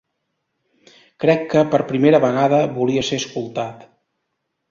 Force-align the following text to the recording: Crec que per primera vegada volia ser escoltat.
Crec 1.23 1.43
que 1.51 1.61
per 1.75 1.81
primera 1.91 2.21
vegada 2.25 2.61
volia 2.79 3.05
ser 3.11 3.23
escoltat. 3.25 3.87